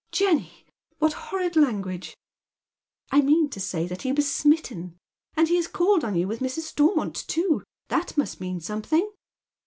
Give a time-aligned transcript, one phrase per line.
[0.11, 0.65] "Jenny,
[0.97, 2.17] what horrid language!""
[3.11, 4.97] I mean to say that he was smitten.
[5.37, 6.61] And he has called on you with Mrs.
[6.61, 7.63] Stormont, too.
[7.89, 9.11] That must mean something."